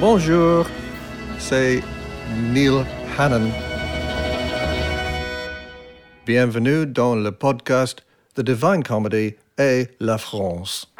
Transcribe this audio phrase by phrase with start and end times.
[0.00, 0.66] Bonjour,
[1.38, 1.82] c'est
[2.54, 2.86] Neil
[3.18, 3.50] Hannon.
[6.24, 8.02] Bienvenue dans le podcast
[8.34, 10.90] The Divine Comedy et la France.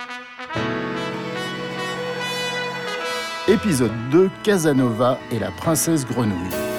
[3.49, 6.70] Épisode 2 Casanova et la princesse grenouille.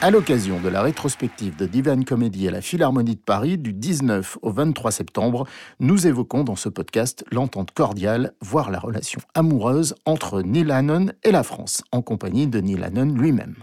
[0.00, 4.38] À l'occasion de la rétrospective de Divine Comedy à la Philharmonie de Paris du 19
[4.42, 5.44] au 23 septembre,
[5.80, 11.32] nous évoquons dans ce podcast l'entente cordiale, voire la relation amoureuse entre Neil Hannon et
[11.32, 13.56] la France, en compagnie de Neil Hannon lui-même.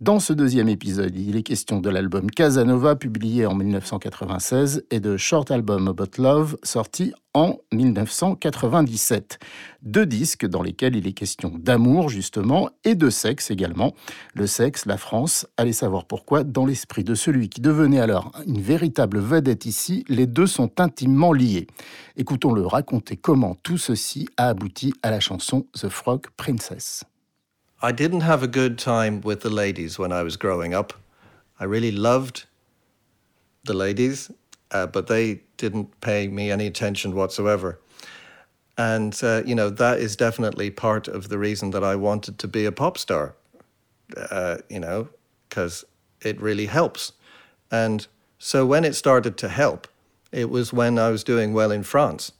[0.00, 5.16] Dans ce deuxième épisode, il est question de l'album Casanova, publié en 1996, et de
[5.16, 9.38] Short Album About Love, sorti en 1997.
[9.82, 13.94] Deux disques dans lesquels il est question d'amour, justement, et de sexe également.
[14.34, 18.60] Le sexe, la France, allez savoir pourquoi, dans l'esprit de celui qui devenait alors une
[18.60, 21.66] véritable vedette ici, les deux sont intimement liés.
[22.16, 27.04] Écoutons-le raconter comment tout ceci a abouti à la chanson The Frog Princess.
[27.84, 30.94] I didn't have a good time with the ladies when I was growing up.
[31.60, 32.46] I really loved
[33.64, 34.30] the ladies,
[34.70, 37.78] uh, but they didn't pay me any attention whatsoever.
[38.78, 42.48] And, uh, you know, that is definitely part of the reason that I wanted to
[42.48, 43.34] be a pop star,
[44.16, 45.10] uh, you know,
[45.50, 45.84] because
[46.22, 47.12] it really helps.
[47.70, 48.06] And
[48.38, 49.88] so when it started to help,
[50.32, 52.32] it was when I was doing well in France.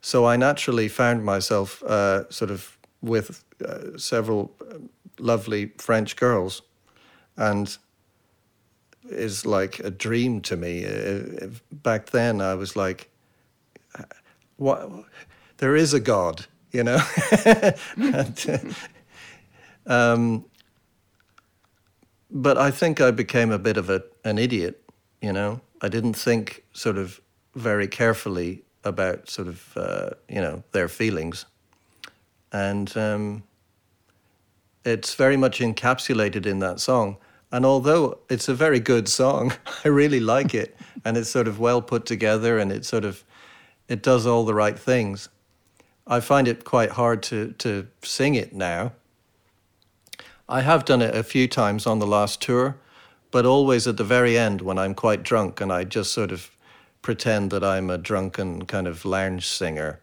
[0.00, 4.78] So I naturally found myself uh, sort of with uh, several uh,
[5.18, 6.62] lovely French girls,
[7.36, 7.76] and
[9.10, 10.84] is like a dream to me.
[10.86, 13.10] Uh, back then, I was like,
[14.56, 14.90] "What?
[15.58, 17.00] There is a God, you know."
[17.96, 18.76] and,
[19.86, 20.44] um,
[22.30, 24.82] but I think I became a bit of a, an idiot,
[25.20, 25.60] you know.
[25.82, 27.20] I didn't think sort of
[27.54, 31.46] very carefully about sort of uh, you know their feelings
[32.54, 33.42] and um,
[34.84, 37.16] it's very much encapsulated in that song.
[37.50, 39.52] And although it's a very good song,
[39.84, 43.24] I really like it, and it's sort of well put together, and it sort of
[43.88, 45.28] it does all the right things.
[46.06, 48.92] I find it quite hard to to sing it now.
[50.48, 52.76] I have done it a few times on the last tour,
[53.30, 56.50] but always at the very end when I'm quite drunk and I just sort of
[57.02, 60.00] pretend that I'm a drunken kind of lounge singer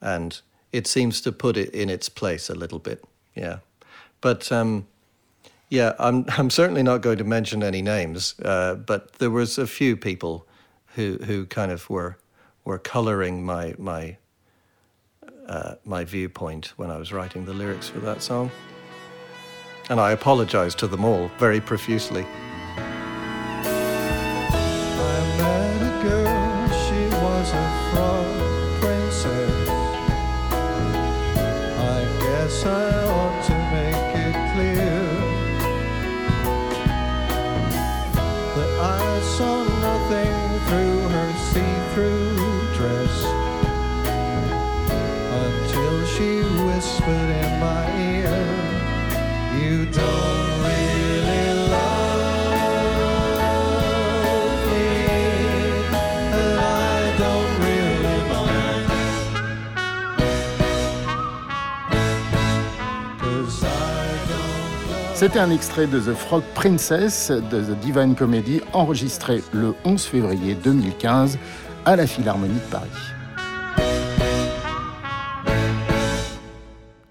[0.00, 0.40] and
[0.72, 3.04] it seems to put it in its place a little bit.
[3.34, 3.58] Yeah,
[4.20, 4.86] but um,
[5.68, 9.66] yeah, I'm I'm certainly not going to mention any names, uh, but there was a
[9.66, 10.46] few people
[10.94, 12.16] who who kind of were
[12.64, 14.16] were coloring my my
[15.48, 18.50] uh, my viewpoint when I was writing the lyrics for that song,
[19.90, 22.26] and I apologize to them all very profusely.
[65.22, 70.56] C'était un extrait de The Frog Princess de The Divine Comedy enregistré le 11 février
[70.56, 71.38] 2015
[71.84, 73.21] à la Philharmonie de Paris.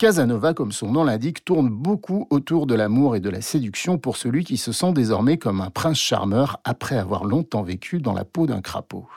[0.01, 4.17] Casanova, comme son nom l'indique, tourne beaucoup autour de l'amour et de la séduction pour
[4.17, 8.25] celui qui se sent désormais comme un prince charmeur après avoir longtemps vécu dans la
[8.25, 9.07] peau d'un crapaud.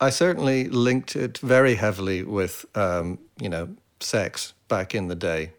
[0.00, 3.68] I certainly linked it very heavily with, um, you know,
[4.00, 5.52] sex back in the day,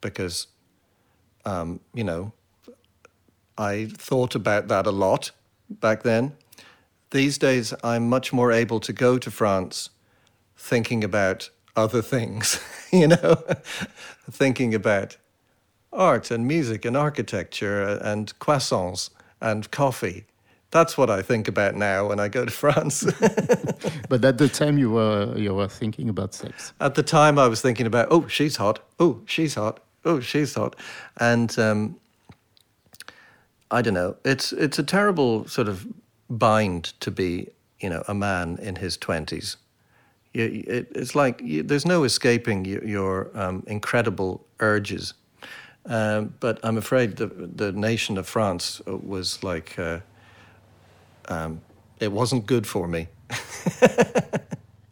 [0.00, 0.48] because
[1.44, 2.32] Um, you know,
[3.58, 5.30] I thought about that a lot
[5.68, 6.32] back then.
[7.10, 9.90] These days, I'm much more able to go to France
[10.56, 12.58] thinking about other things,
[13.00, 13.42] you know,
[14.30, 15.16] thinking about
[15.92, 19.10] art and music and architecture and croissants
[19.40, 20.24] and coffee.
[20.70, 23.04] That's what I think about now when I go to France.
[24.08, 26.72] but at the time you were you were thinking about sex.
[26.80, 28.80] At the time I was thinking about oh she's hot.
[28.98, 30.76] Oh she's hot oh, she's hot,
[31.18, 31.96] and um,
[33.70, 34.16] I don't know.
[34.24, 35.86] It's it's a terrible sort of
[36.28, 37.48] bind to be,
[37.80, 39.56] you know, a man in his twenties.
[40.34, 45.14] It, it's like there's no escaping your, um, incredible urges.
[45.86, 50.00] Um, but I'm afraid the nation of France was like uh,
[51.28, 51.60] um,
[52.00, 53.08] it wasn't good for me.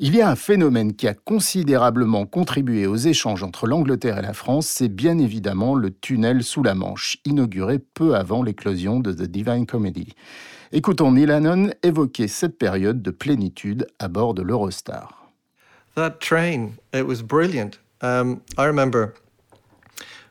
[0.05, 4.33] Il y a un phénomène qui a considérablement contribué aux échanges entre l'Angleterre et la
[4.33, 9.31] France, c'est bien évidemment le tunnel sous la Manche, inauguré peu avant l'éclosion de The
[9.31, 10.09] Divine Comedy.
[10.73, 15.22] Écoutons Neil Hannon évoquer cette période de plénitude à bord de l'Eurostar.
[15.95, 17.79] That train, it was brilliant.
[18.01, 19.15] Um, I remember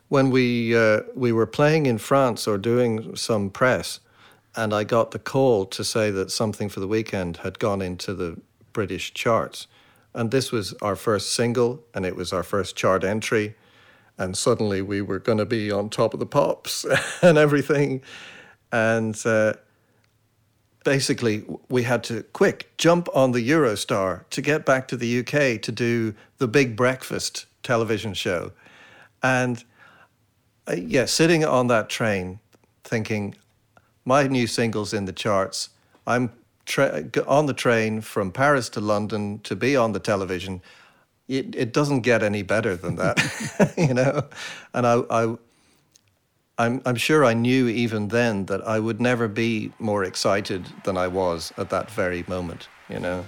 [0.10, 4.00] when we uh, we were playing in France or doing some press,
[4.56, 8.14] and I got the call to say that something for the weekend had gone into
[8.14, 8.42] the
[8.74, 9.68] British charts.
[10.14, 13.56] And this was our first single, and it was our first chart entry.
[14.18, 16.86] And suddenly we were going to be on top of the pops
[17.22, 18.02] and everything.
[18.72, 19.54] And uh,
[20.84, 25.62] basically, we had to quick jump on the Eurostar to get back to the UK
[25.62, 28.52] to do the Big Breakfast television show.
[29.22, 29.64] And
[30.68, 32.40] uh, yeah, sitting on that train
[32.84, 33.36] thinking,
[34.06, 35.70] my new single's in the charts.
[36.08, 36.32] I'm
[36.66, 40.62] tra- on the train from Paris to London to be on the television,
[41.28, 44.24] it, it doesn't get any better than that, you know.
[44.74, 45.36] And I, I,
[46.62, 50.96] I'm, I'm sure I knew even then that I would never be more excited than
[50.96, 53.26] I was at that very moment, you know.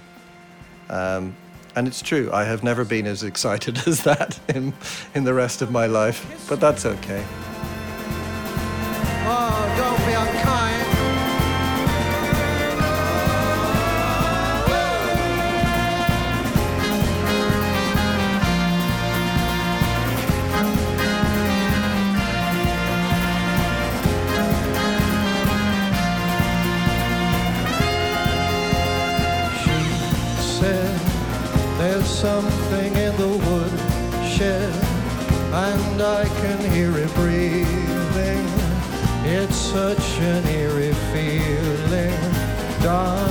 [0.88, 1.36] Um,
[1.74, 4.72] and it's true, I have never been as excited as that in,
[5.16, 7.24] in the rest of my life, but that's okay.
[9.26, 10.63] Oh, don't be unkind.
[32.06, 34.72] Something in the woodshed,
[35.52, 38.46] and I can hear it breathing.
[39.26, 42.32] It's such an eerie feeling,
[42.82, 43.23] darling.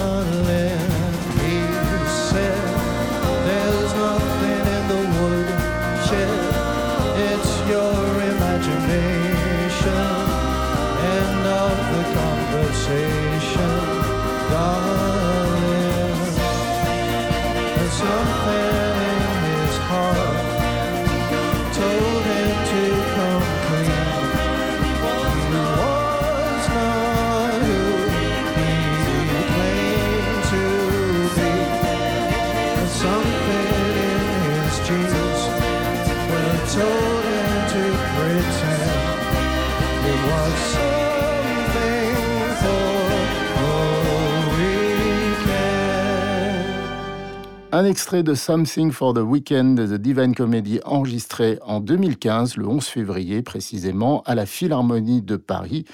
[47.76, 52.68] Un extrait de Something for the Weekend de The Divine Comedy enregistré en 2015, le
[52.68, 55.86] 11 février précisément, à la Philharmonie de Paris.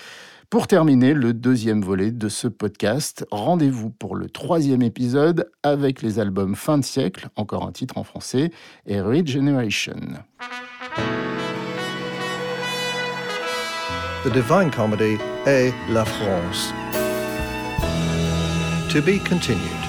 [0.50, 6.18] Pour terminer le deuxième volet de ce podcast, rendez-vous pour le troisième épisode avec les
[6.18, 8.50] albums Fin de siècle, encore un titre en français,
[8.88, 9.94] et Regeneration.
[14.24, 16.74] The Divine Comedy et La France.
[18.90, 19.89] To be continued.